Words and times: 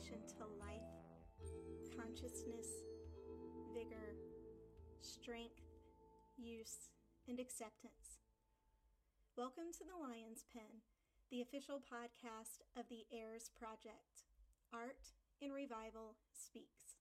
to 0.00 0.48
life, 0.56 0.88
consciousness, 1.92 2.88
vigor, 3.76 4.16
strength, 5.04 5.60
use, 6.40 6.88
and 7.28 7.36
acceptance. 7.36 8.24
Welcome 9.36 9.76
to 9.76 9.84
the 9.84 10.00
Lion's 10.00 10.48
Pen, 10.48 10.80
the 11.28 11.44
official 11.44 11.84
podcast 11.84 12.64
of 12.80 12.88
the 12.88 13.04
AIRS 13.12 13.52
Project 13.52 14.24
Art 14.72 15.12
in 15.44 15.52
Revival 15.52 16.16
Speaks. 16.32 16.96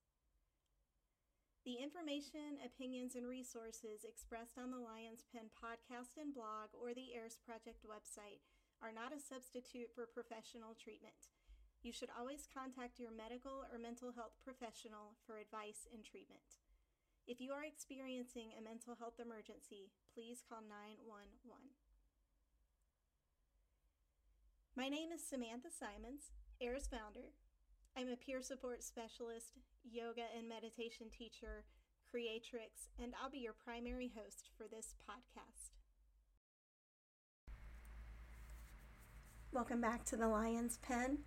The 1.63 1.79
information, 1.79 2.59
opinions, 2.67 3.16
and 3.16 3.23
resources 3.23 4.03
expressed 4.03 4.59
on 4.59 4.75
the 4.75 4.83
Lion's 4.83 5.23
Pen 5.31 5.47
podcast 5.55 6.19
and 6.19 6.35
blog 6.35 6.75
or 6.75 6.91
the 6.91 7.16
AIRS 7.16 7.39
Project 7.47 7.79
website 7.88 8.43
are 8.83 8.91
not 8.91 9.16
a 9.16 9.23
substitute 9.23 9.88
for 9.95 10.03
professional 10.03 10.75
treatment. 10.75 11.31
You 11.81 11.93
should 11.93 12.11
always 12.11 12.47
contact 12.51 12.99
your 12.99 13.11
medical 13.15 13.63
or 13.71 13.79
mental 13.79 14.11
health 14.11 14.35
professional 14.43 15.15
for 15.25 15.39
advice 15.39 15.88
and 15.95 16.03
treatment. 16.03 16.59
If 17.25 17.39
you 17.39 17.53
are 17.55 17.63
experiencing 17.63 18.52
a 18.57 18.61
mental 18.61 18.99
health 18.99 19.15
emergency, 19.15 19.95
please 20.11 20.44
call 20.44 20.59
911. 20.59 21.72
My 24.75 24.89
name 24.89 25.16
is 25.16 25.23
Samantha 25.23 25.72
Simons, 25.72 26.35
AIRS 26.59 26.91
founder, 26.91 27.31
I'm 27.95 28.09
a 28.09 28.16
peer 28.16 28.41
support 28.41 28.83
specialist, 28.83 29.57
yoga 29.83 30.23
and 30.38 30.47
meditation 30.47 31.07
teacher, 31.09 31.63
creatrix, 32.09 32.88
and 33.02 33.13
I'll 33.22 33.30
be 33.30 33.39
your 33.39 33.53
primary 33.53 34.11
host 34.16 34.50
for 34.57 34.67
this 34.67 34.95
podcast. 35.03 35.80
Welcome 39.52 39.81
back 39.81 40.05
to 40.05 40.16
the 40.16 40.27
Lion's 40.27 40.77
Pen, 40.77 41.19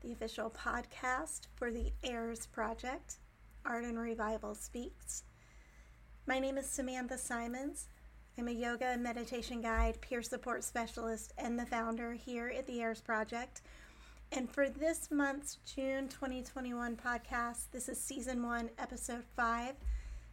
the 0.00 0.12
official 0.12 0.50
podcast 0.50 1.48
for 1.56 1.70
the 1.70 1.92
AIRS 2.02 2.46
Project, 2.46 3.16
Art 3.64 3.84
and 3.84 3.98
Revival 3.98 4.54
Speaks. 4.54 5.24
My 6.26 6.38
name 6.38 6.58
is 6.58 6.66
Samantha 6.66 7.18
Simons. 7.18 7.88
I'm 8.38 8.48
a 8.48 8.52
yoga 8.52 8.86
and 8.86 9.02
meditation 9.02 9.60
guide, 9.60 10.00
peer 10.00 10.22
support 10.22 10.64
specialist, 10.64 11.32
and 11.36 11.58
the 11.58 11.66
founder 11.66 12.12
here 12.12 12.52
at 12.56 12.66
the 12.66 12.80
AIRS 12.80 13.00
Project 13.00 13.62
and 14.32 14.48
for 14.48 14.68
this 14.68 15.10
month's 15.10 15.58
June 15.74 16.06
2021 16.06 16.96
podcast, 16.96 17.64
this 17.72 17.88
is 17.88 18.00
season 18.00 18.46
one, 18.46 18.70
episode 18.78 19.24
five, 19.34 19.74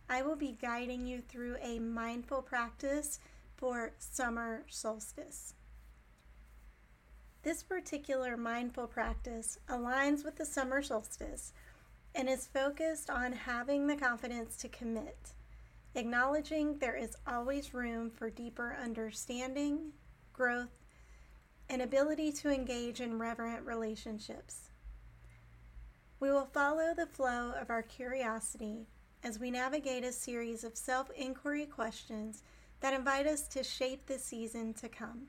I 0.07 0.21
will 0.21 0.35
be 0.35 0.55
guiding 0.61 1.07
you 1.07 1.19
through 1.19 1.57
a 1.63 1.79
mindful 1.79 2.43
practice 2.43 3.19
for 3.55 3.93
summer 3.97 4.65
solstice. 4.69 5.55
This 7.47 7.63
particular 7.63 8.35
mindful 8.35 8.87
practice 8.87 9.57
aligns 9.69 10.25
with 10.25 10.35
the 10.35 10.45
summer 10.45 10.81
solstice 10.81 11.53
and 12.13 12.27
is 12.27 12.45
focused 12.45 13.09
on 13.09 13.31
having 13.31 13.87
the 13.87 13.95
confidence 13.95 14.57
to 14.57 14.67
commit, 14.67 15.31
acknowledging 15.95 16.77
there 16.77 16.97
is 16.97 17.15
always 17.25 17.73
room 17.73 18.09
for 18.09 18.29
deeper 18.29 18.75
understanding, 18.83 19.93
growth, 20.33 20.75
and 21.69 21.81
ability 21.81 22.33
to 22.33 22.53
engage 22.53 22.99
in 22.99 23.17
reverent 23.17 23.65
relationships. 23.65 24.69
We 26.19 26.29
will 26.29 26.49
follow 26.51 26.93
the 26.93 27.07
flow 27.07 27.53
of 27.57 27.69
our 27.69 27.81
curiosity 27.81 28.89
as 29.23 29.39
we 29.39 29.51
navigate 29.51 30.03
a 30.03 30.11
series 30.11 30.65
of 30.65 30.75
self 30.75 31.09
inquiry 31.11 31.65
questions 31.65 32.43
that 32.81 32.93
invite 32.93 33.25
us 33.25 33.47
to 33.47 33.63
shape 33.63 34.05
the 34.05 34.19
season 34.19 34.73
to 34.73 34.89
come. 34.89 35.27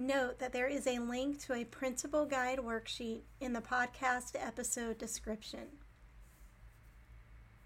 Note 0.00 0.38
that 0.38 0.52
there 0.52 0.68
is 0.68 0.86
a 0.86 1.00
link 1.00 1.40
to 1.40 1.54
a 1.54 1.64
principal 1.64 2.24
guide 2.24 2.60
worksheet 2.60 3.22
in 3.40 3.52
the 3.52 3.60
podcast 3.60 4.36
episode 4.36 4.96
description. 4.96 5.66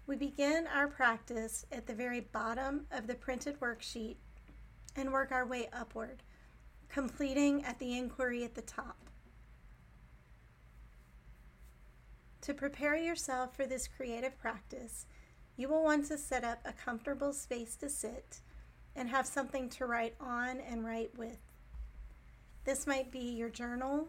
We 0.07 0.15
begin 0.15 0.65
our 0.65 0.87
practice 0.87 1.63
at 1.71 1.85
the 1.85 1.93
very 1.93 2.21
bottom 2.21 2.87
of 2.91 3.05
the 3.05 3.13
printed 3.13 3.59
worksheet 3.59 4.15
and 4.95 5.13
work 5.13 5.31
our 5.31 5.45
way 5.45 5.69
upward 5.71 6.23
completing 6.89 7.63
at 7.65 7.77
the 7.77 7.95
inquiry 7.95 8.43
at 8.43 8.55
the 8.55 8.63
top. 8.63 8.97
To 12.41 12.55
prepare 12.55 12.95
yourself 12.95 13.55
for 13.55 13.67
this 13.67 13.87
creative 13.87 14.39
practice, 14.39 15.05
you 15.55 15.69
will 15.69 15.83
want 15.83 16.07
to 16.07 16.17
set 16.17 16.43
up 16.43 16.61
a 16.65 16.73
comfortable 16.73 17.31
space 17.31 17.75
to 17.75 17.89
sit 17.89 18.41
and 18.95 19.07
have 19.09 19.27
something 19.27 19.69
to 19.69 19.85
write 19.85 20.15
on 20.19 20.59
and 20.59 20.83
write 20.83 21.15
with. 21.15 21.52
This 22.65 22.87
might 22.87 23.11
be 23.11 23.19
your 23.19 23.49
journal, 23.49 24.07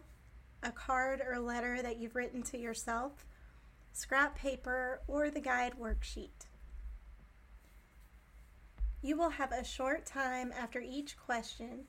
a 0.63 0.71
card 0.71 1.21
or 1.27 1.39
letter 1.39 1.81
that 1.81 1.97
you've 1.97 2.15
written 2.15 2.41
to 2.43 2.57
yourself, 2.57 3.25
scrap 3.91 4.37
paper, 4.37 5.01
or 5.07 5.29
the 5.29 5.41
guide 5.41 5.73
worksheet. 5.79 6.47
You 9.01 9.17
will 9.17 9.29
have 9.29 9.51
a 9.51 9.63
short 9.63 10.05
time 10.05 10.53
after 10.57 10.79
each 10.79 11.17
question 11.17 11.85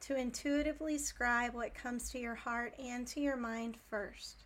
to 0.00 0.16
intuitively 0.16 0.98
scribe 0.98 1.54
what 1.54 1.74
comes 1.74 2.10
to 2.10 2.18
your 2.18 2.34
heart 2.34 2.74
and 2.78 3.06
to 3.08 3.20
your 3.20 3.36
mind 3.36 3.76
first. 3.88 4.44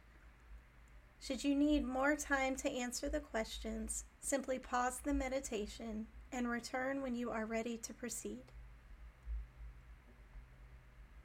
Should 1.20 1.42
you 1.42 1.54
need 1.54 1.86
more 1.86 2.16
time 2.16 2.54
to 2.56 2.70
answer 2.70 3.08
the 3.08 3.20
questions, 3.20 4.04
simply 4.20 4.58
pause 4.58 5.00
the 5.00 5.14
meditation 5.14 6.06
and 6.32 6.48
return 6.48 7.00
when 7.00 7.14
you 7.14 7.30
are 7.30 7.46
ready 7.46 7.76
to 7.78 7.94
proceed. 7.94 8.52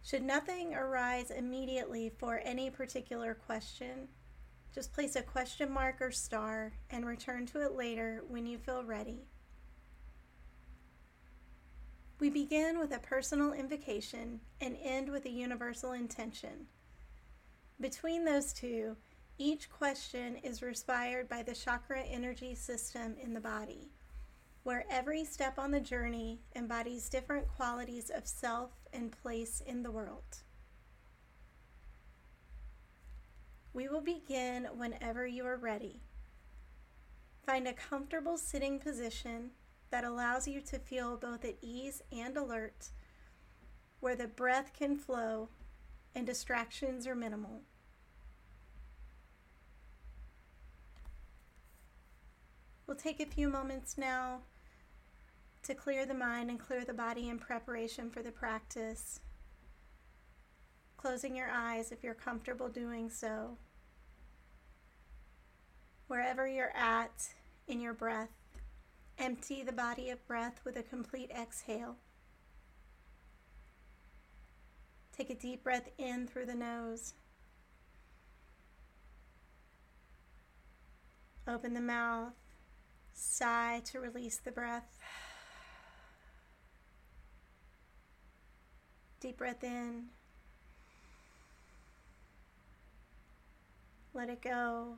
Should 0.04 0.24
nothing 0.24 0.74
arise 0.74 1.32
immediately 1.32 2.12
for 2.18 2.40
any 2.44 2.70
particular 2.70 3.34
question, 3.34 4.08
just 4.74 4.94
place 4.94 5.16
a 5.16 5.22
question 5.22 5.72
mark 5.72 6.02
or 6.02 6.12
star 6.12 6.74
and 6.90 7.06
return 7.06 7.46
to 7.48 7.62
it 7.62 7.74
later 7.74 8.24
when 8.28 8.46
you 8.46 8.58
feel 8.58 8.84
ready. 8.84 9.28
We 12.20 12.30
begin 12.30 12.80
with 12.80 12.96
a 12.96 13.00
personal 13.00 13.54
invocation 13.54 14.40
and 14.60 14.78
end 14.82 15.10
with 15.10 15.26
a 15.26 15.30
universal 15.30 15.92
intention. 15.92 16.68
Between 17.80 18.26
those 18.26 18.54
two, 18.54 18.98
each 19.38 19.70
question 19.70 20.38
is 20.38 20.64
respired 20.64 21.30
by 21.30 21.44
the 21.44 21.54
chakra 21.54 22.02
energy 22.02 22.56
system 22.56 23.16
in 23.22 23.34
the 23.34 23.40
body, 23.40 23.92
where 24.68 24.84
every 24.90 25.24
step 25.24 25.58
on 25.58 25.72
the 25.72 25.80
journey 25.80 26.42
embodies 26.54 27.08
different 27.08 27.48
qualities 27.48 28.12
of 28.14 28.28
self 28.28 28.72
and 28.92 29.14
place 29.14 29.64
in 29.66 29.82
the 29.82 29.90
world. 29.90 30.40
We 33.72 33.88
will 33.88 34.02
begin 34.02 34.68
whenever 34.76 35.26
you 35.26 35.46
are 35.46 35.56
ready. 35.56 36.02
Find 37.46 37.66
a 37.66 37.72
comfortable 37.72 38.38
sitting 38.38 38.78
position 38.78 39.52
that 39.90 40.04
allows 40.04 40.50
you 40.50 40.60
to 40.60 40.80
feel 40.80 41.16
both 41.16 41.46
at 41.46 41.56
ease 41.62 42.02
and 42.12 42.36
alert, 42.36 42.90
where 44.02 44.18
the 44.18 44.28
breath 44.28 44.74
can 44.78 44.98
flow 44.98 45.48
and 46.14 46.26
distractions 46.26 47.08
are 47.08 47.16
minimal. 47.16 47.62
We'll 52.86 52.98
take 52.98 53.22
a 53.22 53.26
few 53.26 53.48
moments 53.48 53.98
now 53.98 54.42
to 55.68 55.76
clear 55.76 56.06
the 56.06 56.14
mind 56.14 56.50
and 56.50 56.60
clear 56.60 56.84
the 56.84 56.94
body 56.94 57.30
in 57.30 57.40
preparation 57.40 58.10
for 58.10 58.22
the 58.22 58.32
practice. 58.32 59.20
Closing 60.98 61.36
your 61.36 61.50
eyes 61.50 61.92
if 61.92 62.04
you're 62.04 62.14
comfortable 62.14 62.70
doing 62.70 63.10
so. 63.10 63.58
Wherever 66.08 66.48
you're 66.48 66.76
at 66.76 67.30
in 67.68 67.80
your 67.80 67.94
breath, 67.94 68.30
Empty 69.20 69.64
the 69.64 69.72
body 69.72 70.12
of 70.12 70.26
breath 70.28 70.60
with 70.64 70.78
a 70.78 70.84
complete 70.84 71.32
exhale. 71.32 71.96
Take 75.12 75.32
a 75.32 75.36
deep 75.36 75.64
breath 75.64 75.90
in 75.98 76.28
through 76.28 76.46
the 76.46 76.54
nose. 76.54 77.16
Open 81.48 81.74
the 81.74 81.82
mouth. 81.82 82.34
Sigh 83.14 83.82
to 83.86 84.00
release 84.00 84.38
the 84.38 84.52
breath. 84.52 85.00
Deep 89.20 89.38
breath 89.38 89.64
in. 89.64 90.06
Let 94.14 94.30
it 94.30 94.42
go. 94.42 94.98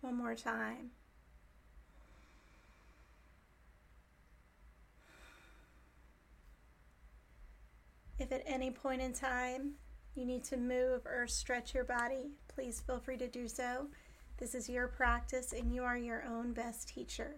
One 0.00 0.16
more 0.16 0.34
time. 0.34 0.90
If 8.18 8.32
at 8.32 8.42
any 8.46 8.70
point 8.70 9.02
in 9.02 9.12
time 9.12 9.72
you 10.14 10.24
need 10.24 10.42
to 10.44 10.56
move 10.56 11.04
or 11.04 11.26
stretch 11.26 11.74
your 11.74 11.84
body, 11.84 12.30
please 12.48 12.80
feel 12.80 12.98
free 12.98 13.18
to 13.18 13.28
do 13.28 13.46
so. 13.46 13.88
This 14.38 14.54
is 14.54 14.68
your 14.68 14.88
practice 14.88 15.52
and 15.52 15.74
you 15.74 15.82
are 15.82 15.98
your 15.98 16.24
own 16.24 16.52
best 16.52 16.88
teacher. 16.88 17.36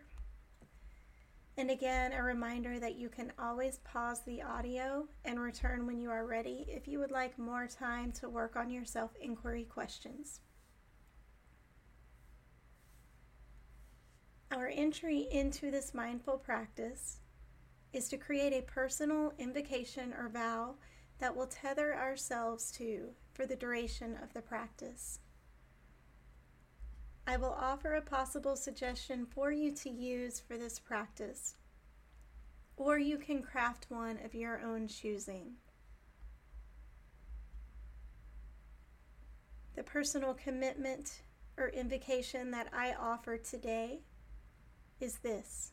And 1.58 1.72
again, 1.72 2.12
a 2.12 2.22
reminder 2.22 2.78
that 2.78 2.94
you 2.94 3.08
can 3.08 3.32
always 3.36 3.78
pause 3.78 4.20
the 4.20 4.42
audio 4.42 5.08
and 5.24 5.40
return 5.40 5.88
when 5.88 5.98
you 5.98 6.08
are 6.08 6.24
ready 6.24 6.64
if 6.68 6.86
you 6.86 7.00
would 7.00 7.10
like 7.10 7.36
more 7.36 7.66
time 7.66 8.12
to 8.12 8.28
work 8.28 8.54
on 8.54 8.70
your 8.70 8.84
self 8.84 9.10
inquiry 9.20 9.64
questions. 9.64 10.40
Our 14.52 14.68
entry 14.68 15.26
into 15.32 15.72
this 15.72 15.92
mindful 15.92 16.38
practice 16.38 17.18
is 17.92 18.08
to 18.10 18.16
create 18.16 18.52
a 18.52 18.62
personal 18.62 19.32
invocation 19.36 20.14
or 20.16 20.28
vow 20.28 20.76
that 21.18 21.34
will 21.34 21.48
tether 21.48 21.92
ourselves 21.92 22.70
to 22.72 23.08
for 23.34 23.46
the 23.46 23.56
duration 23.56 24.16
of 24.22 24.32
the 24.32 24.42
practice. 24.42 25.18
I 27.28 27.36
will 27.36 27.54
offer 27.60 27.94
a 27.94 28.00
possible 28.00 28.56
suggestion 28.56 29.26
for 29.26 29.52
you 29.52 29.70
to 29.72 29.90
use 29.90 30.40
for 30.40 30.56
this 30.56 30.78
practice, 30.78 31.56
or 32.78 32.98
you 32.98 33.18
can 33.18 33.42
craft 33.42 33.84
one 33.90 34.18
of 34.24 34.34
your 34.34 34.62
own 34.62 34.88
choosing. 34.88 35.56
The 39.76 39.82
personal 39.82 40.32
commitment 40.32 41.20
or 41.58 41.68
invocation 41.68 42.50
that 42.52 42.68
I 42.72 42.94
offer 42.98 43.36
today 43.36 44.00
is 44.98 45.18
this 45.18 45.72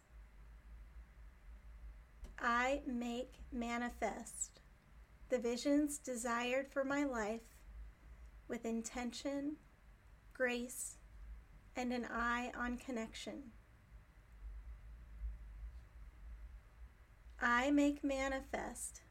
I 2.37 2.81
make 2.85 3.35
manifest 3.53 4.59
the 5.29 5.39
visions 5.39 5.99
desired 5.99 6.67
for 6.69 6.83
my 6.83 7.05
life 7.05 7.55
with 8.49 8.65
intention, 8.65 9.55
grace, 10.33 10.97
and 11.75 11.91
an 11.91 12.07
eye 12.11 12.51
on 12.57 12.77
connection. 12.77 13.51
I 17.41 17.69
make 17.71 18.03
manifest 18.03 19.01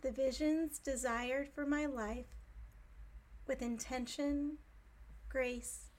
the 0.00 0.12
visions 0.12 0.78
desired 0.78 1.48
for 1.48 1.66
my 1.66 1.86
life 1.86 2.36
with 3.46 3.62
intention, 3.62 4.58
grace, 5.28 5.90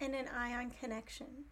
and 0.00 0.14
an 0.14 0.26
eye 0.28 0.54
on 0.54 0.70
connection. 0.70 1.44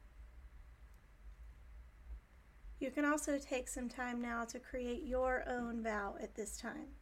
You 2.80 2.90
can 2.90 3.04
also 3.04 3.38
take 3.38 3.68
some 3.68 3.88
time 3.88 4.22
now 4.22 4.44
to 4.46 4.58
create 4.58 5.04
your 5.04 5.44
own 5.46 5.82
vow 5.82 6.14
at 6.20 6.34
this 6.34 6.56
time. 6.56 6.99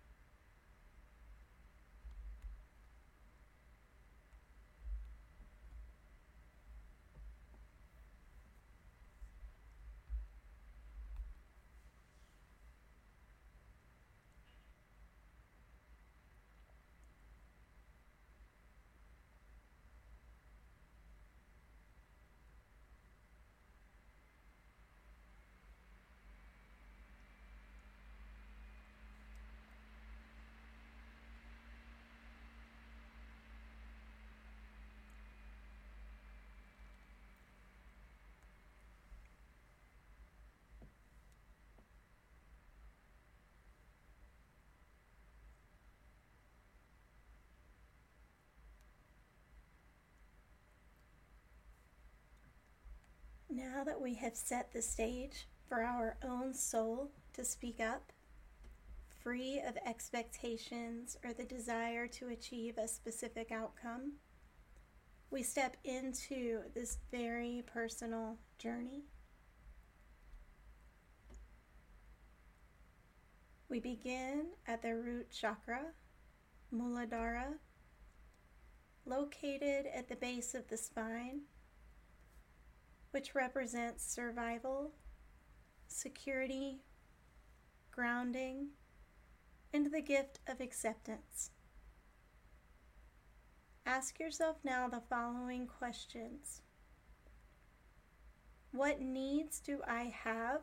Now 53.58 53.82
that 53.82 54.00
we 54.00 54.14
have 54.14 54.36
set 54.36 54.72
the 54.72 54.80
stage 54.80 55.48
for 55.68 55.82
our 55.82 56.16
own 56.22 56.54
soul 56.54 57.10
to 57.32 57.44
speak 57.44 57.80
up, 57.80 58.12
free 59.20 59.60
of 59.66 59.76
expectations 59.84 61.16
or 61.24 61.32
the 61.32 61.44
desire 61.44 62.06
to 62.06 62.28
achieve 62.28 62.78
a 62.78 62.86
specific 62.86 63.50
outcome, 63.50 64.12
we 65.32 65.42
step 65.42 65.76
into 65.82 66.60
this 66.72 66.98
very 67.10 67.64
personal 67.66 68.38
journey. 68.58 69.02
We 73.68 73.80
begin 73.80 74.50
at 74.68 74.82
the 74.82 74.94
root 74.94 75.32
chakra, 75.32 75.86
Muladhara, 76.72 77.54
located 79.04 79.86
at 79.92 80.08
the 80.08 80.14
base 80.14 80.54
of 80.54 80.68
the 80.68 80.76
spine 80.76 81.40
which 83.10 83.34
represents 83.34 84.04
survival, 84.04 84.92
security, 85.86 86.82
grounding, 87.90 88.68
and 89.72 89.92
the 89.92 90.00
gift 90.00 90.40
of 90.46 90.60
acceptance. 90.60 91.50
Ask 93.86 94.20
yourself 94.20 94.56
now 94.64 94.86
the 94.88 95.02
following 95.08 95.66
questions 95.66 96.60
What 98.72 99.00
needs 99.00 99.60
do 99.60 99.80
I 99.86 100.14
have 100.24 100.62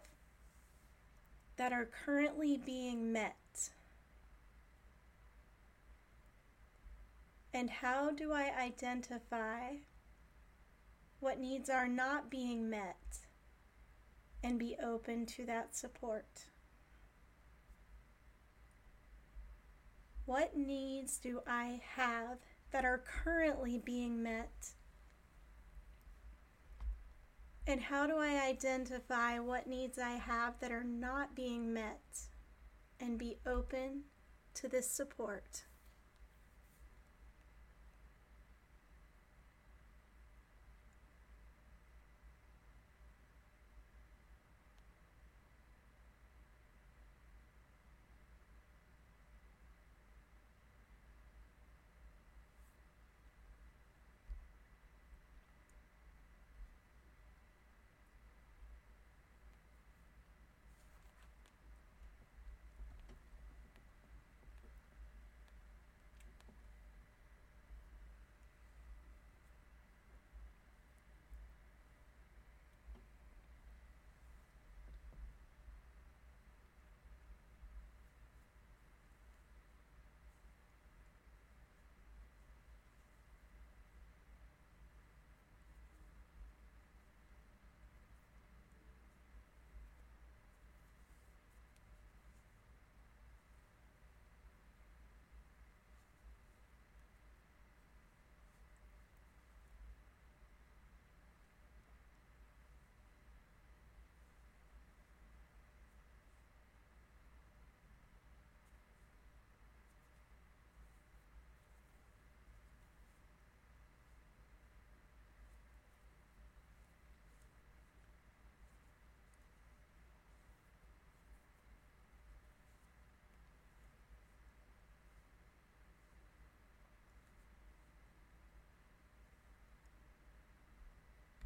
that 1.58 1.74
are 1.74 1.90
currently 2.06 2.58
being 2.58 3.12
met? 3.12 3.72
And 7.54 7.70
how 7.70 8.12
do 8.12 8.32
I 8.32 8.52
identify 8.60 9.78
what 11.26 11.40
needs 11.40 11.72
are 11.72 11.88
not 11.88 12.30
being 12.30 12.70
met 12.70 13.18
and 14.44 14.60
be 14.60 14.76
open 14.80 15.26
to 15.26 15.44
that 15.44 15.76
support. 15.76 16.44
What 20.26 20.56
needs 20.56 21.18
do 21.18 21.42
I 21.48 21.82
have 21.96 22.38
that 22.70 22.86
are 22.86 23.04
currently 23.24 23.80
being 23.80 24.22
met? 24.22 24.68
And 27.66 27.82
how 27.82 28.06
do 28.06 28.18
I 28.20 28.48
identify 28.48 29.40
what 29.40 29.66
needs 29.66 29.98
I 29.98 30.12
have 30.12 30.60
that 30.60 30.72
are 30.72 30.84
not 30.84 31.36
being 31.36 31.74
met 31.74 32.20
and 33.00 33.18
be 33.18 33.40
open 33.48 34.04
to 34.54 34.68
this 34.68 34.88
support? 34.88 35.64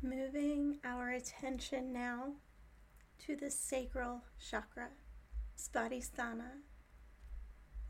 Moving 0.10 0.80
our 0.84 1.12
attention 1.12 1.94
now 1.94 2.32
to 3.28 3.36
the 3.36 3.52
sacral 3.52 4.24
chakra, 4.40 4.88
Svadhisthana, 5.56 6.64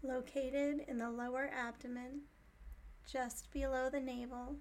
located 0.03 0.83
in 0.89 0.97
the 0.97 1.09
lower 1.09 1.49
abdomen, 1.53 2.23
just 3.09 3.49
below 3.51 3.89
the 3.89 4.01
navel, 4.01 4.57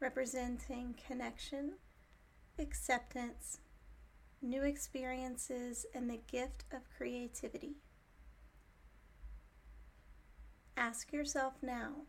representing 0.00 0.96
connection, 1.06 1.74
acceptance, 2.58 3.60
new 4.42 4.64
experiences, 4.64 5.86
and 5.94 6.10
the 6.10 6.20
gift 6.26 6.64
of 6.72 6.90
creativity. 6.96 7.76
Ask 10.76 11.12
yourself 11.12 11.54
now 11.62 12.06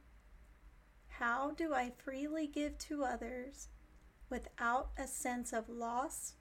how 1.20 1.52
do 1.52 1.76
I 1.76 1.92
freely 2.04 2.48
give 2.48 2.80
to 2.80 3.04
others 3.04 3.68
without 4.30 4.90
a 4.98 5.08
sense 5.08 5.54
of 5.54 5.70
loss 5.70 6.34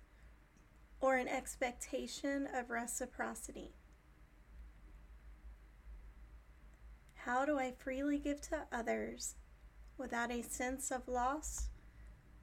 or 1.01 1.17
an 1.17 1.29
expectation 1.29 2.49
of 2.53 2.71
reciprocity? 2.71 3.75
How 7.15 7.45
do 7.45 7.59
I 7.59 7.73
freely 7.73 8.19
give 8.19 8.41
to 8.43 8.67
others 8.73 9.35
without 9.97 10.31
a 10.31 10.43
sense 10.43 10.91
of 10.91 11.09
loss 11.09 11.69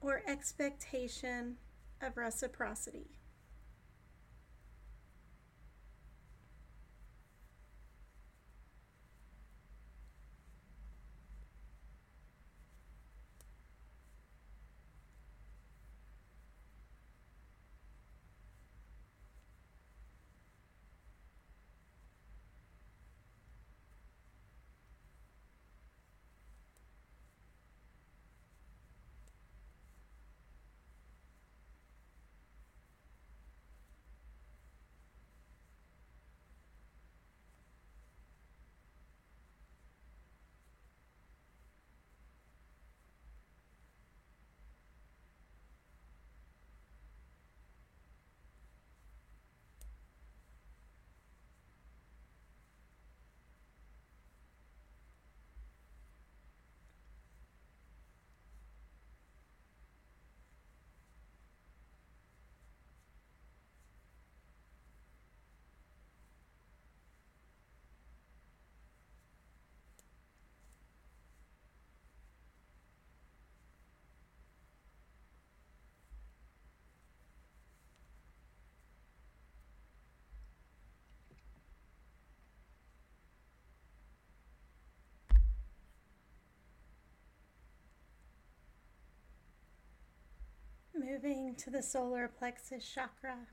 or 0.00 0.22
expectation 0.26 1.56
of 2.00 2.16
reciprocity? 2.16 3.18
Moving 91.06 91.54
to 91.58 91.70
the 91.70 91.84
solar 91.84 92.26
plexus 92.26 92.84
chakra, 92.84 93.46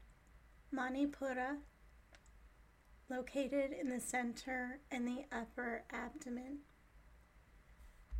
Manipura, 0.73 1.57
located 3.11 3.71
in 3.79 3.89
the 3.89 3.99
center 3.99 4.79
and 4.89 5.07
the 5.07 5.25
upper 5.31 5.83
abdomen, 5.91 6.61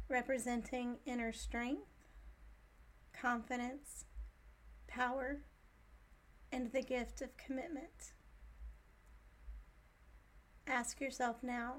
representing 0.07 0.97
inner 1.07 1.33
strength, 1.33 2.05
confidence, 3.11 4.05
power, 4.85 5.39
and 6.51 6.71
the 6.71 6.83
gift 6.83 7.23
of 7.23 7.35
commitment. 7.35 8.13
Ask 10.67 11.01
yourself 11.01 11.37
now 11.41 11.77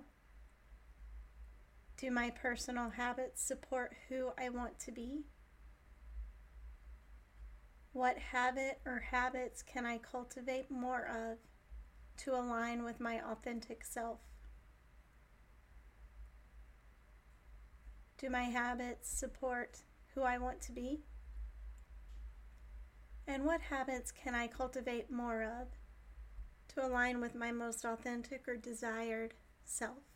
Do 1.99 2.11
my 2.11 2.31
personal 2.31 2.91
habits 2.91 3.41
support 3.41 3.95
who 4.09 4.33
I 4.37 4.49
want 4.49 4.81
to 4.81 4.91
be? 4.91 5.27
What 7.95 8.19
habit 8.19 8.81
or 8.85 8.99
habits 8.99 9.63
can 9.63 9.87
I 9.87 9.99
cultivate 9.99 10.69
more 10.69 11.07
of 11.07 11.39
to 12.25 12.35
align 12.35 12.83
with 12.83 12.99
my 12.99 13.21
authentic 13.21 13.85
self? 13.85 14.19
Do 18.19 18.29
my 18.29 18.43
habits 18.43 19.09
support 19.09 19.85
who 20.13 20.23
I 20.23 20.39
want 20.39 20.61
to 20.63 20.73
be? 20.73 21.05
And 23.29 23.45
what 23.45 23.61
habits 23.61 24.11
can 24.11 24.35
I 24.35 24.49
cultivate 24.49 25.09
more 25.09 25.45
of 25.45 25.69
to 26.75 26.85
align 26.85 27.21
with 27.21 27.37
my 27.37 27.53
most 27.53 27.85
authentic 27.85 28.49
or 28.49 28.57
desired 28.57 29.35
self? 29.65 30.14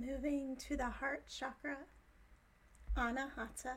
Moving 0.00 0.54
to 0.68 0.76
the 0.76 0.88
heart 0.88 1.24
chakra, 1.26 1.78
Anahata, 2.96 3.74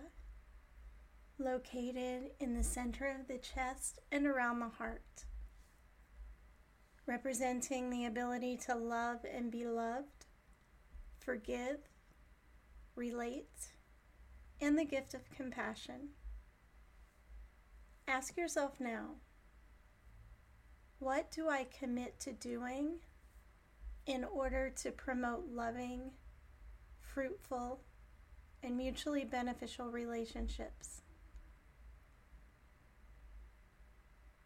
located 1.40 2.30
in 2.40 2.54
the 2.54 2.63
center 2.63 3.08
of 3.08 3.28
the 3.28 3.40
chest 3.40 3.98
and 4.12 4.28
around 4.28 4.60
the 4.60 4.70
heart, 4.70 5.25
representing 7.08 7.90
the 7.90 8.06
ability 8.06 8.56
to 8.68 8.75
love 8.75 9.25
and 9.25 9.51
be 9.51 9.66
loved, 9.66 10.28
forgive, 11.18 11.80
relate, 12.96 13.72
and 14.62 14.78
the 14.78 14.86
gift 14.86 15.16
of 15.16 15.32
compassion. 15.32 16.10
Ask 18.08 18.38
yourself 18.38 18.80
now 18.80 19.16
what 21.00 21.32
do 21.32 21.50
I 21.50 21.66
commit 21.80 22.20
to 22.20 22.32
doing 22.32 23.00
in 24.05 24.24
order 24.24 24.70
to 24.70 24.91
promote 24.91 25.46
loving, 25.51 26.12
fruitful, 27.00 27.81
and 28.63 28.77
mutually 28.77 29.25
beneficial 29.25 29.89
relationships? 29.89 31.01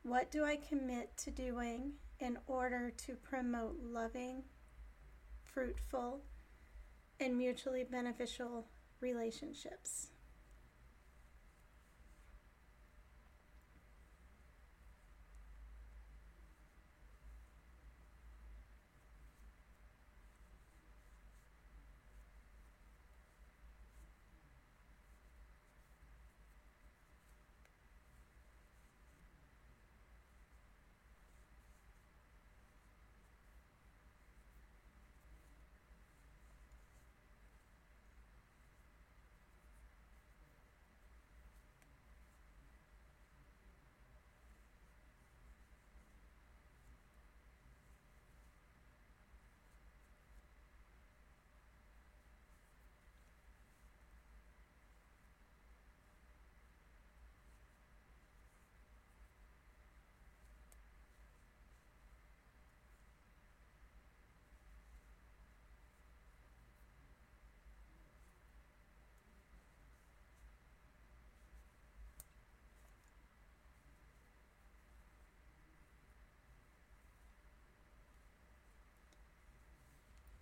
What 0.04 0.32
do 0.32 0.46
I 0.46 0.58
commit 0.58 1.18
to 1.18 1.32
doing 1.32 1.94
in 2.20 2.38
order 2.48 2.92
to 3.06 3.16
promote 3.16 3.80
loving, 3.84 4.44
fruitful, 5.44 6.22
and 7.20 7.38
mutually 7.38 7.84
beneficial 7.84 8.68
relationships. 9.00 10.08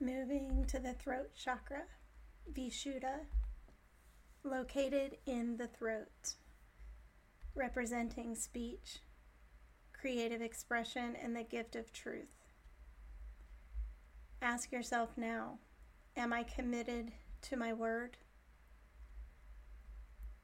Moving 0.04 0.66
to 0.68 0.80
the 0.80 0.92
throat 0.92 1.30
chakra, 1.34 1.84
Vishuddha, 2.52 3.22
located 4.44 5.16
in 5.26 5.56
the 5.56 5.68
throat, 5.68 6.34
representing 7.56 8.36
speech, 8.36 9.00
creative 9.94 10.42
expression, 10.42 11.16
and 11.16 11.34
the 11.34 11.44
gift 11.44 11.78
of 11.78 11.94
truth. 11.94 12.36
Ask 14.42 14.74
yourself 14.74 15.12
now 15.16 15.60
Am 16.18 16.34
I 16.34 16.44
committed 16.44 17.14
to 17.44 17.56
my 17.56 17.72
word? 17.72 18.18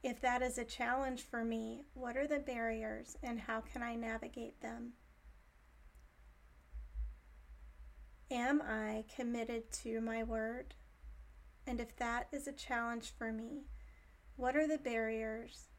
If 0.02 0.22
that 0.22 0.40
is 0.40 0.56
a 0.56 0.64
challenge 0.64 1.20
for 1.20 1.44
me, 1.44 1.84
what 1.92 2.16
are 2.16 2.26
the 2.26 2.38
barriers 2.38 3.18
and 3.22 3.38
how 3.38 3.60
can 3.60 3.82
I 3.82 3.94
navigate 3.94 4.62
them? 4.62 4.94
Am 8.30 8.62
I 8.62 9.04
committed 9.14 9.72
to 9.82 10.00
my 10.00 10.22
word? 10.22 10.74
And 11.66 11.80
if 11.80 11.96
that 11.96 12.28
is 12.30 12.46
a 12.46 12.52
challenge 12.52 13.12
for 13.18 13.32
me, 13.32 13.64
what 14.36 14.56
are 14.56 14.68
the 14.68 14.78
barriers 14.78 15.70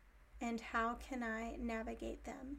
and 0.41 0.59
how 0.59 0.95
can 0.95 1.23
I 1.23 1.55
navigate 1.57 2.25
them? 2.25 2.57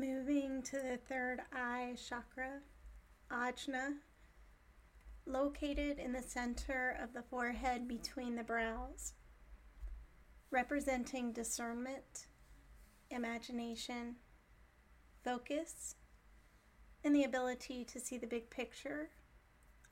Moving 0.00 0.62
to 0.62 0.76
the 0.76 0.98
third 1.10 1.40
eye 1.52 1.94
chakra, 2.08 2.60
Ajna, 3.30 3.96
located 5.26 5.98
in 5.98 6.14
the 6.14 6.22
center 6.22 6.96
of 7.02 7.12
the 7.12 7.22
forehead 7.22 7.86
between 7.86 8.34
the 8.34 8.42
brows, 8.42 9.12
representing 10.50 11.32
discernment, 11.32 12.28
imagination, 13.10 14.16
focus, 15.22 15.96
and 17.04 17.14
the 17.14 17.24
ability 17.24 17.84
to 17.84 18.00
see 18.00 18.16
the 18.16 18.26
big 18.26 18.48
picture, 18.48 19.10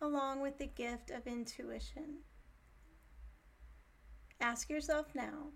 along 0.00 0.40
with 0.40 0.56
the 0.56 0.68
gift 0.68 1.10
of 1.10 1.26
intuition. 1.26 2.20
Ask 4.40 4.70
yourself 4.70 5.08
now 5.14 5.48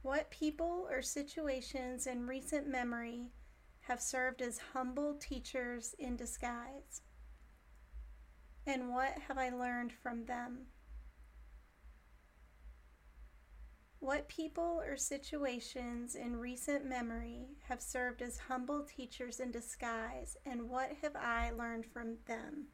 what 0.00 0.30
people 0.30 0.88
or 0.90 1.02
situations 1.02 2.06
in 2.06 2.26
recent 2.26 2.66
memory 2.66 3.26
have 3.82 4.00
served 4.00 4.42
as 4.42 4.58
humble 4.72 5.14
teachers 5.14 5.94
in 5.98 6.16
disguise? 6.16 7.02
And 8.66 8.90
what 8.90 9.18
have 9.28 9.38
I 9.38 9.50
learned 9.50 9.92
from 9.92 10.24
them? 10.24 10.66
What 13.98 14.28
people 14.28 14.82
or 14.84 14.96
situations 14.96 16.16
in 16.16 16.36
recent 16.36 16.84
memory 16.84 17.46
have 17.68 17.80
served 17.80 18.20
as 18.20 18.36
humble 18.36 18.82
teachers 18.82 19.38
in 19.38 19.52
disguise, 19.52 20.36
and 20.44 20.68
what 20.68 20.90
have 21.02 21.14
I 21.14 21.50
learned 21.50 21.86
from 21.86 22.16
them? 22.26 22.66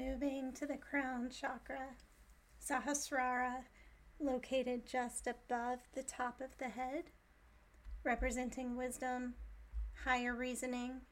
Moving 0.00 0.52
to 0.54 0.66
the 0.66 0.76
crown 0.76 1.28
chakra, 1.30 1.94
Sahasrara, 2.58 3.64
located 4.18 4.86
just 4.86 5.26
above 5.26 5.80
the 5.94 6.02
top 6.02 6.40
of 6.40 6.56
the 6.58 6.68
head, 6.68 7.04
representing 8.04 8.76
wisdom, 8.76 9.34
higher 10.04 10.34
reasoning, 10.34 11.02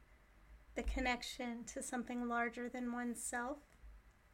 the 0.74 0.82
connection 0.82 1.64
to 1.64 1.82
something 1.82 2.28
larger 2.28 2.68
than 2.68 2.92
oneself, 2.92 3.58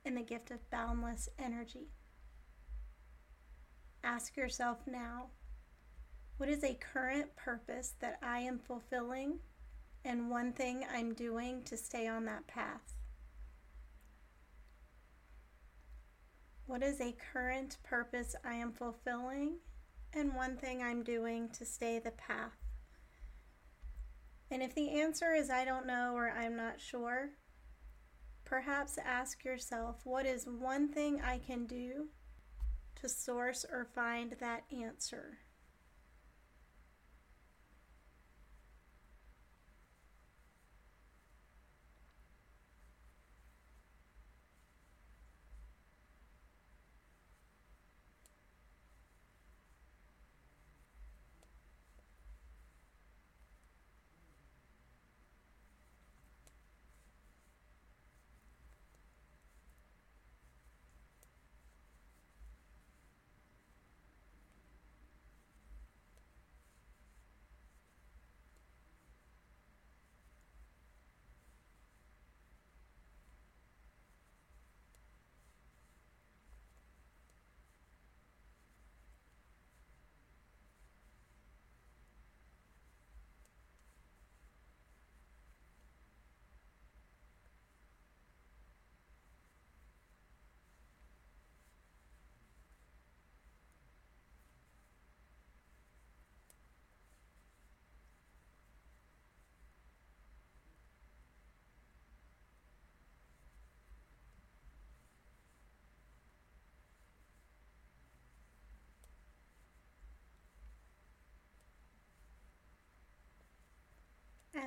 and 0.04 0.16
the 0.16 0.22
gift 0.22 0.50
of 0.50 0.70
boundless 0.70 1.28
energy. 1.38 1.88
Ask 4.04 4.36
yourself 4.36 4.78
now 4.86 5.30
what 6.36 6.48
is 6.48 6.62
a 6.62 6.74
current 6.74 7.34
purpose 7.36 7.94
that 8.00 8.18
I 8.22 8.40
am 8.40 8.58
fulfilling 8.58 9.38
and 10.04 10.30
one 10.30 10.52
thing 10.52 10.84
I'm 10.92 11.14
doing 11.14 11.62
to 11.64 11.76
stay 11.76 12.06
on 12.06 12.26
that 12.26 12.46
path? 12.46 12.93
What 16.66 16.82
is 16.82 17.00
a 17.00 17.14
current 17.32 17.76
purpose 17.82 18.34
I 18.42 18.54
am 18.54 18.72
fulfilling 18.72 19.56
and 20.14 20.34
one 20.34 20.56
thing 20.56 20.82
I'm 20.82 21.02
doing 21.02 21.50
to 21.50 21.64
stay 21.64 21.98
the 21.98 22.12
path? 22.12 22.56
And 24.50 24.62
if 24.62 24.74
the 24.74 25.00
answer 25.00 25.34
is 25.34 25.50
I 25.50 25.66
don't 25.66 25.86
know 25.86 26.14
or 26.14 26.30
I'm 26.30 26.56
not 26.56 26.80
sure, 26.80 27.30
perhaps 28.46 28.98
ask 28.98 29.44
yourself 29.44 30.00
what 30.04 30.24
is 30.24 30.46
one 30.46 30.88
thing 30.88 31.20
I 31.20 31.38
can 31.38 31.66
do 31.66 32.08
to 32.96 33.08
source 33.10 33.66
or 33.70 33.86
find 33.94 34.34
that 34.40 34.64
answer? 34.72 35.38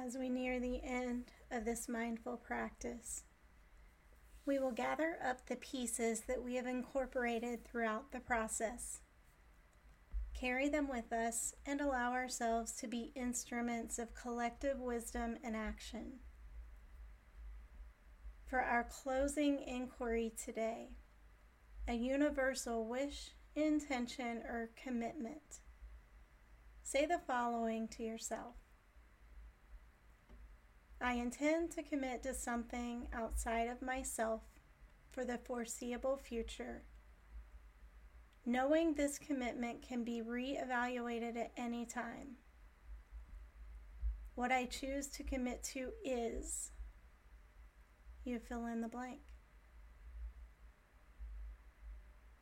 As 0.07 0.17
we 0.17 0.29
near 0.29 0.57
the 0.57 0.81
end 0.85 1.33
of 1.51 1.65
this 1.65 1.89
mindful 1.89 2.37
practice, 2.37 3.23
we 4.45 4.57
will 4.57 4.71
gather 4.71 5.17
up 5.21 5.45
the 5.45 5.57
pieces 5.57 6.21
that 6.29 6.41
we 6.41 6.55
have 6.55 6.65
incorporated 6.65 7.65
throughout 7.65 8.13
the 8.13 8.21
process. 8.21 9.01
Carry 10.33 10.69
them 10.69 10.87
with 10.87 11.11
us 11.11 11.53
and 11.65 11.81
allow 11.81 12.13
ourselves 12.13 12.71
to 12.77 12.87
be 12.87 13.11
instruments 13.15 13.99
of 13.99 14.15
collective 14.15 14.79
wisdom 14.79 15.35
and 15.43 15.57
action. 15.57 16.19
For 18.45 18.61
our 18.61 18.85
closing 18.85 19.59
inquiry 19.59 20.31
today, 20.41 20.91
a 21.85 21.95
universal 21.95 22.87
wish, 22.87 23.31
intention, 23.57 24.37
or 24.37 24.69
commitment. 24.81 25.59
Say 26.81 27.05
the 27.05 27.19
following 27.27 27.89
to 27.89 28.03
yourself 28.03 28.55
I 30.99 31.13
intend 31.13 31.71
to 31.71 31.83
commit 31.83 32.23
to 32.23 32.33
something 32.33 33.07
outside 33.13 33.69
of 33.69 33.81
myself 33.81 34.41
for 35.11 35.23
the 35.23 35.37
foreseeable 35.37 36.17
future, 36.17 36.83
knowing 38.45 38.93
this 38.93 39.19
commitment 39.19 39.81
can 39.81 40.03
be 40.03 40.21
re-evaluated 40.21 41.37
at 41.37 41.51
any 41.55 41.85
time. 41.85 42.37
What 44.33 44.51
I 44.51 44.65
choose 44.65 45.07
to 45.09 45.23
commit 45.23 45.63
to 45.75 45.91
is, 46.03 46.71
you 48.23 48.39
fill 48.39 48.65
in 48.65 48.81
the 48.81 48.87
blank. 48.87 49.19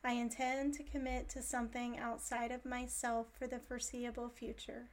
I 0.03 0.13
intend 0.13 0.75
to 0.75 0.83
commit 0.83 1.29
to 1.29 1.41
something 1.41 1.97
outside 1.97 2.51
of 2.51 2.63
myself 2.63 3.27
for 3.37 3.47
the 3.47 3.59
foreseeable 3.59 4.29
future 4.29 4.89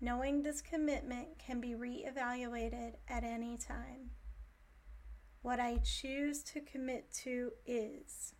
knowing 0.00 0.42
this 0.42 0.60
commitment 0.60 1.38
can 1.38 1.60
be 1.60 1.74
re-evaluated 1.74 2.96
at 3.08 3.24
any 3.24 3.56
time. 3.56 4.10
What 5.42 5.60
I 5.60 5.78
choose 5.78 6.42
to 6.44 6.60
commit 6.60 7.12
to 7.24 7.52
is 7.66 8.34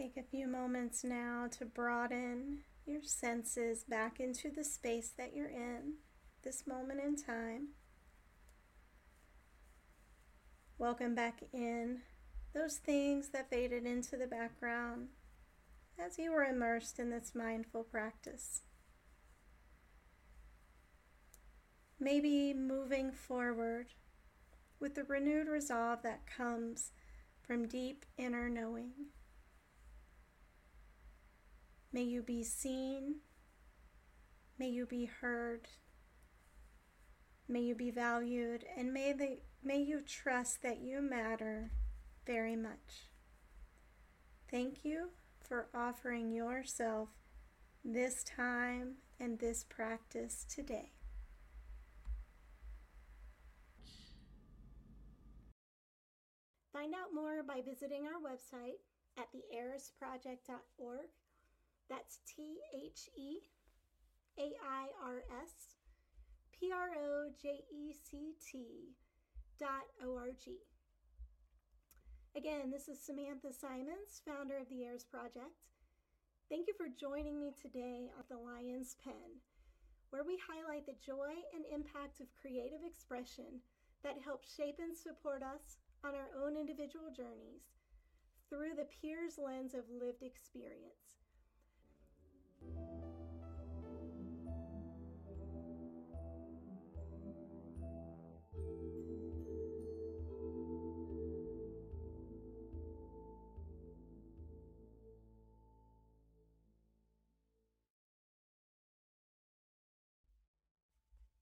Take 0.00 0.16
a 0.16 0.22
few 0.22 0.46
moments 0.46 1.04
now 1.04 1.46
to 1.58 1.66
broaden 1.66 2.60
your 2.86 3.02
senses 3.02 3.84
back 3.84 4.18
into 4.18 4.48
the 4.48 4.64
space 4.64 5.12
that 5.18 5.36
you're 5.36 5.50
in, 5.50 5.96
this 6.42 6.66
moment 6.66 7.00
in 7.00 7.16
time. 7.16 7.74
Welcome 10.78 11.14
back 11.14 11.42
in 11.52 11.98
those 12.54 12.78
things 12.78 13.28
that 13.34 13.50
faded 13.50 13.84
into 13.84 14.16
the 14.16 14.26
background 14.26 15.08
as 15.98 16.18
you 16.18 16.32
were 16.32 16.44
immersed 16.44 16.98
in 16.98 17.10
this 17.10 17.32
mindful 17.34 17.84
practice. 17.84 18.62
Maybe 21.98 22.54
moving 22.54 23.12
forward 23.12 23.88
with 24.80 24.94
the 24.94 25.04
renewed 25.04 25.48
resolve 25.48 26.00
that 26.04 26.26
comes 26.26 26.92
from 27.46 27.68
deep 27.68 28.06
inner 28.16 28.48
knowing. 28.48 28.92
May 31.92 32.02
you 32.02 32.22
be 32.22 32.44
seen. 32.44 33.16
May 34.58 34.68
you 34.68 34.86
be 34.86 35.06
heard. 35.06 35.68
May 37.48 37.60
you 37.60 37.74
be 37.74 37.90
valued. 37.90 38.64
And 38.76 38.92
may, 38.92 39.12
they, 39.12 39.40
may 39.64 39.78
you 39.78 40.00
trust 40.00 40.62
that 40.62 40.80
you 40.80 41.02
matter 41.02 41.72
very 42.26 42.54
much. 42.56 43.08
Thank 44.50 44.84
you 44.84 45.10
for 45.40 45.68
offering 45.74 46.30
yourself 46.30 47.08
this 47.84 48.22
time 48.22 48.96
and 49.18 49.38
this 49.38 49.64
practice 49.64 50.46
today. 50.48 50.92
Find 56.72 56.94
out 56.94 57.12
more 57.12 57.42
by 57.42 57.60
visiting 57.66 58.06
our 58.06 58.20
website 58.20 58.78
at 59.18 59.26
theairsproject.org. 59.34 61.08
That's 61.90 62.20
T 62.22 62.62
H 62.70 63.10
E 63.18 63.42
A 64.38 64.54
I 64.62 64.86
R 65.02 65.26
S 65.42 65.74
P 66.54 66.70
R 66.70 66.94
O 66.94 67.30
J 67.34 67.66
E 67.66 67.92
C 67.92 68.34
T 68.38 68.94
dot 69.58 69.90
O 70.06 70.16
R 70.16 70.30
G. 70.38 70.54
Again, 72.36 72.70
this 72.70 72.86
is 72.86 73.02
Samantha 73.02 73.50
Simons, 73.50 74.22
founder 74.24 74.56
of 74.56 74.68
the 74.70 74.86
AIRS 74.86 75.02
Project. 75.02 75.66
Thank 76.48 76.68
you 76.68 76.74
for 76.78 76.86
joining 76.86 77.40
me 77.40 77.50
today 77.60 78.06
on 78.14 78.22
The 78.30 78.38
Lion's 78.38 78.94
Pen, 79.02 79.42
where 80.10 80.22
we 80.22 80.38
highlight 80.38 80.86
the 80.86 80.94
joy 81.04 81.34
and 81.50 81.66
impact 81.74 82.22
of 82.22 82.30
creative 82.40 82.86
expression 82.86 83.66
that 84.06 84.22
helps 84.22 84.54
shape 84.54 84.78
and 84.78 84.96
support 84.96 85.42
us 85.42 85.82
on 86.06 86.14
our 86.14 86.30
own 86.38 86.54
individual 86.54 87.10
journeys 87.10 87.82
through 88.48 88.78
the 88.78 88.86
peer's 89.02 89.42
lens 89.42 89.74
of 89.74 89.90
lived 89.90 90.22
experience. 90.22 91.19
The 92.60 92.68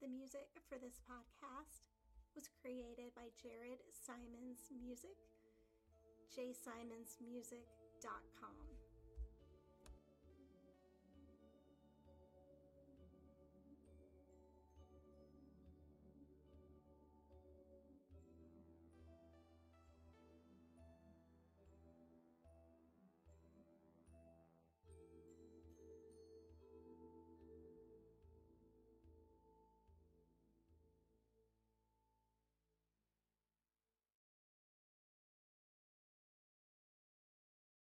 music 0.07 0.47
for 0.69 0.79
this 0.79 1.01
podcast 1.03 1.91
was 2.33 2.47
created 2.61 3.13
by 3.13 3.27
Jared 3.35 3.83
Simons 3.91 4.71
Music, 4.71 5.17
jsimonsmusic.com. 6.31 8.68